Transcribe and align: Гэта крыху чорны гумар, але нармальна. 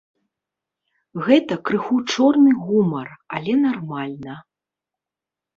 Гэта 1.27 1.57
крыху 1.69 1.95
чорны 2.13 2.51
гумар, 2.65 3.13
але 3.39 3.53
нармальна. 3.67 4.33